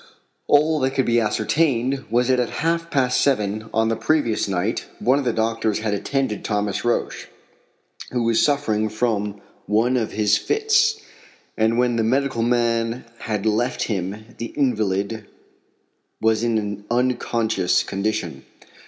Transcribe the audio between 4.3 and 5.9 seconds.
night one of the doctors